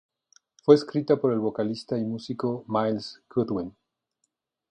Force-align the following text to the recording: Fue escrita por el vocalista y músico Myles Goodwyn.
Fue 0.63 0.73
escrita 0.73 1.15
por 1.17 1.31
el 1.31 1.37
vocalista 1.37 1.95
y 1.95 2.03
músico 2.05 2.65
Myles 2.67 3.21
Goodwyn. 3.29 3.75